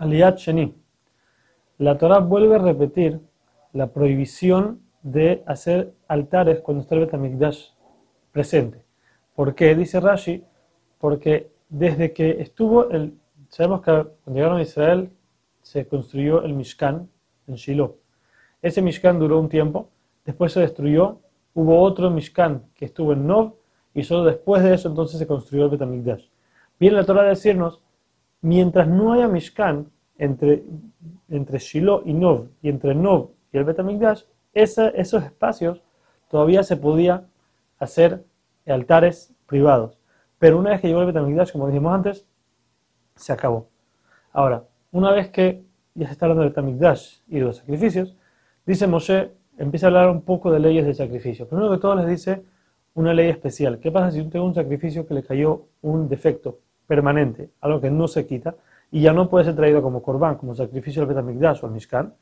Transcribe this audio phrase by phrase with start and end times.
[0.00, 0.74] Aliyat Sheni.
[1.76, 3.20] La Torah vuelve a repetir
[3.74, 7.68] la prohibición de hacer altares cuando está el Betamikdash
[8.32, 8.82] presente.
[9.34, 9.74] ¿Por qué?
[9.74, 10.42] Dice Rashi,
[10.98, 13.14] porque desde que estuvo el.
[13.50, 13.90] Sabemos que
[14.24, 15.10] cuando llegaron a Israel
[15.60, 17.06] se construyó el Mishkan
[17.46, 17.96] en Shiloh.
[18.62, 19.90] Ese Mishkan duró un tiempo,
[20.24, 21.20] después se destruyó,
[21.52, 23.54] hubo otro Mishkan que estuvo en Nov,
[23.92, 26.24] y solo después de eso entonces se construyó el Betamikdash.
[26.78, 27.82] Viene la Torah a decirnos
[28.42, 30.62] mientras no haya Mishkan entre,
[31.28, 35.82] entre Shiloh y Nov, y entre Nov y el Betamigdash, esos espacios
[36.28, 37.24] todavía se podía
[37.78, 38.24] hacer
[38.66, 39.98] altares privados.
[40.38, 42.26] Pero una vez que llegó el Betamigdash, como dijimos antes,
[43.14, 43.68] se acabó.
[44.32, 45.64] Ahora, una vez que
[45.94, 48.16] ya se está hablando del Betamigdash y de los sacrificios,
[48.64, 51.46] dice Moshe, empieza a hablar un poco de leyes de sacrificio.
[51.46, 52.42] Primero que todo les dice
[52.94, 53.78] una ley especial.
[53.78, 56.58] ¿Qué pasa si tengo un sacrificio que le cayó un defecto?
[56.90, 58.56] Permanente, algo que no se quita,
[58.90, 62.14] y ya no puede ser traído como corbán, como sacrificio al Betamigdash o al Mishkan,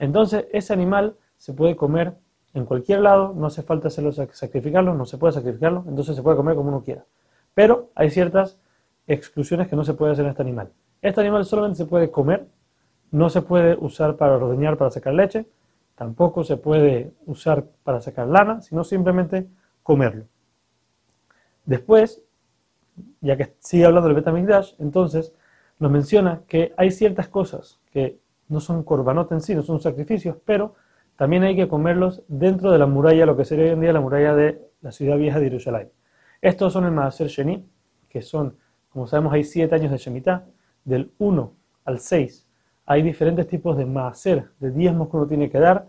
[0.00, 2.14] entonces ese animal se puede comer
[2.52, 6.36] en cualquier lado, no hace falta hacerlo, sacrificarlo, no se puede sacrificarlo, entonces se puede
[6.36, 7.04] comer como uno quiera.
[7.54, 8.58] Pero hay ciertas
[9.06, 10.72] exclusiones que no se puede hacer en este animal.
[11.00, 12.48] Este animal solamente se puede comer,
[13.12, 15.46] no se puede usar para ordeñar, para sacar leche,
[15.94, 19.46] tampoco se puede usar para sacar lana, sino simplemente
[19.84, 20.24] comerlo.
[21.64, 22.20] Después,
[23.20, 25.32] ya que sigue hablando del Betamigdash, entonces
[25.78, 28.18] nos menciona que hay ciertas cosas que
[28.48, 30.74] no son corbanot en sí, no son sacrificios, pero
[31.16, 34.00] también hay que comerlos dentro de la muralla, lo que sería hoy en día la
[34.00, 35.90] muralla de la ciudad vieja de Jerusalén.
[36.40, 37.68] Estos son el Maaser Sheni,
[38.08, 38.56] que son,
[38.90, 40.46] como sabemos, hay siete años de Shemitah,
[40.84, 41.52] del 1
[41.84, 42.46] al 6.
[42.86, 45.88] Hay diferentes tipos de Maaser, de diezmos que uno tiene que dar.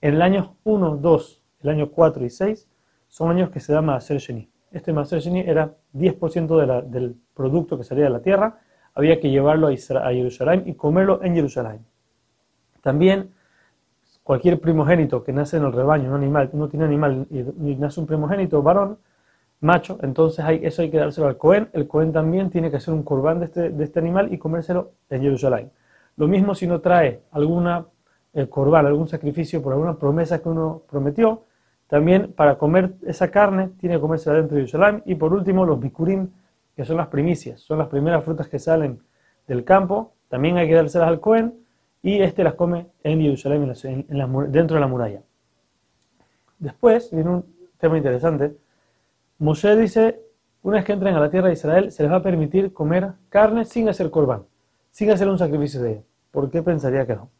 [0.00, 2.68] En el año 1, 2, el año 4 y 6
[3.08, 8.04] son años que se da Maaser Sheni este Maser era 10% del producto que salía
[8.04, 8.58] de la tierra,
[8.94, 11.84] había que llevarlo a, Jerusalén y comerlo en Jerusalén.
[12.82, 13.30] También
[14.22, 18.06] cualquier primogénito que nace en el rebaño, un animal, no tiene animal y, nace un
[18.06, 18.98] primogénito varón,
[19.60, 21.68] macho, entonces hay, eso hay que dárselo al Cohen.
[21.72, 24.92] El Cohen también tiene que hacer un corbán de este, de este animal y comérselo
[25.10, 25.70] en Jerusalén.
[26.16, 27.86] Lo mismo si no trae alguna
[28.32, 31.44] el corbán, algún sacrificio por alguna promesa que uno prometió,
[31.90, 35.02] también para comer esa carne tiene que comerse dentro de Jerusalén.
[35.06, 36.28] Y por último, los bikurim,
[36.76, 39.00] que son las primicias, son las primeras frutas que salen
[39.48, 40.12] del campo.
[40.28, 41.52] También hay que dárselas al Cohen
[42.00, 43.66] y este las come en Jerusalén,
[44.52, 45.22] dentro de la muralla.
[46.60, 47.44] Después viene un
[47.76, 48.56] tema interesante.
[49.38, 50.20] Moshe dice,
[50.62, 53.14] una vez que entren a la tierra de Israel, se les va a permitir comer
[53.30, 54.44] carne sin hacer corbán,
[54.92, 56.02] sin hacer un sacrificio de ella.
[56.30, 57.30] ¿Por qué pensaría que no?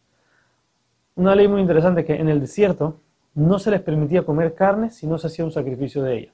[1.14, 3.00] Una ley muy interesante que en el desierto
[3.40, 6.32] no se les permitía comer carne si no se hacía un sacrificio de ella.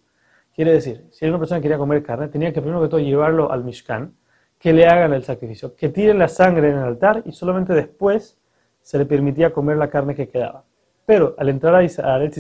[0.55, 3.63] Quiere decir, si una persona quería comer carne, tenía que primero que todo llevarlo al
[3.63, 4.15] Mishkan,
[4.59, 8.39] que le hagan el sacrificio, que tiren la sangre en el altar y solamente después
[8.81, 10.65] se le permitía comer la carne que quedaba.
[11.05, 12.33] Pero al entrar a Israel,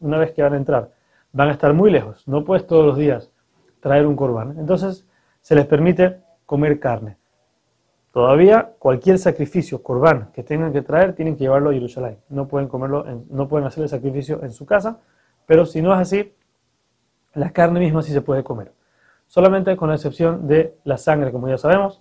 [0.00, 0.90] una vez que van a entrar,
[1.32, 3.30] van a estar muy lejos, no puedes todos los días
[3.80, 4.56] traer un corbán.
[4.58, 5.06] Entonces
[5.42, 7.16] se les permite comer carne.
[8.16, 12.16] Todavía cualquier sacrificio, corbán, que tengan que traer, tienen que llevarlo a Jerusalén.
[12.30, 15.00] No pueden comerlo, no pueden hacer el sacrificio en su casa,
[15.44, 16.32] pero si no es así,
[17.34, 18.72] la carne misma sí se puede comer.
[19.26, 22.00] Solamente con la excepción de la sangre, como ya sabemos,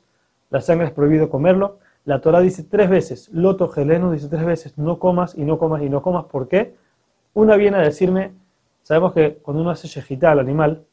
[0.51, 1.79] la sangre es prohibido comerlo.
[2.05, 5.81] La Torah dice tres veces, loto geleno dice tres veces, no comas y no comas
[5.81, 6.23] y no comas.
[6.27, 6.77] ¿Por qué?
[7.33, 8.31] Una viene a decirme,
[8.83, 10.85] sabemos que cuando uno hace shejitá al animal,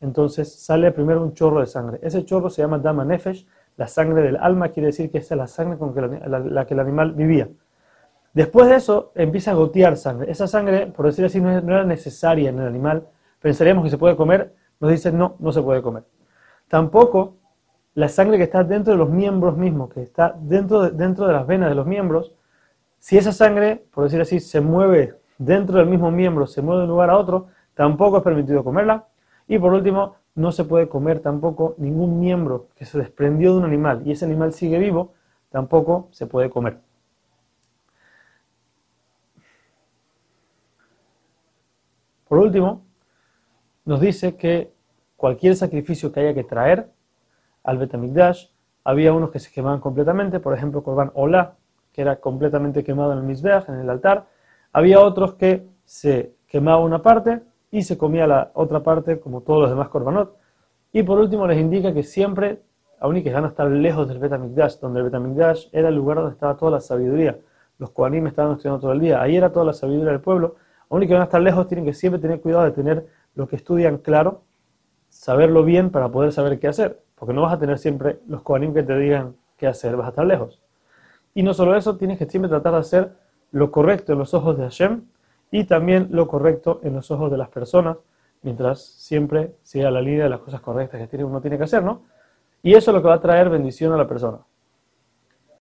[0.00, 2.00] entonces sale primero un chorro de sangre.
[2.02, 3.46] Ese chorro se llama dama nefesh,
[3.80, 5.94] la sangre del alma quiere decir que esa es la sangre con
[6.54, 7.48] la, que el animal vivía.
[8.34, 10.30] Después de eso empieza a gotear sangre.
[10.30, 13.06] Esa sangre, por decir así, no, era necesaria en el animal.
[13.40, 14.54] Pensaríamos que se puede comer.
[14.80, 16.04] Nos dicen no, no se puede comer.
[16.68, 17.38] Tampoco
[17.94, 21.32] la sangre que está dentro de los miembros mismos, que está dentro de, dentro de
[21.32, 22.34] las venas de los miembros,
[22.98, 26.84] si esa sangre, por decir así, se mueve dentro del mismo miembro, se mueve de
[26.84, 29.06] un lugar a otro, tampoco es permitido comerla.
[29.48, 33.64] Y por último, no se puede comer tampoco ningún miembro que se desprendió de un
[33.64, 35.14] animal y ese animal sigue vivo,
[35.50, 36.78] tampoco se puede comer.
[42.28, 42.82] Por último,
[43.84, 44.72] nos dice que
[45.16, 46.88] cualquier sacrificio que haya que traer
[47.64, 48.46] al Betamigdash,
[48.84, 51.56] había unos que se quemaban completamente, por ejemplo, Corban Ola,
[51.92, 54.26] que era completamente quemado en el Mizbeach, en el altar.
[54.72, 59.62] Había otros que se quemaba una parte y se comía la otra parte como todos
[59.62, 60.36] los demás korbanot.
[60.92, 62.62] Y por último les indica que siempre,
[62.98, 66.18] aún y que van a estar lejos del Betamikdash, donde el Betamikdash era el lugar
[66.18, 67.38] donde estaba toda la sabiduría.
[67.78, 70.56] Los Kohanim estaban estudiando todo el día, ahí era toda la sabiduría del pueblo.
[70.88, 73.46] Aún y que van a estar lejos, tienen que siempre tener cuidado de tener lo
[73.46, 74.42] que estudian claro,
[75.08, 77.00] saberlo bien para poder saber qué hacer.
[77.14, 80.10] Porque no vas a tener siempre los Kohanim que te digan que hacer, vas a
[80.10, 80.60] estar lejos.
[81.32, 83.12] Y no solo eso, tienes que siempre tratar de hacer
[83.52, 85.02] lo correcto en los ojos de Hashem
[85.50, 87.96] y también lo correcto en los ojos de las personas,
[88.42, 92.02] mientras siempre siga la línea de las cosas correctas que uno tiene que hacer, ¿no?
[92.62, 94.38] Y eso es lo que va a traer bendición a la persona.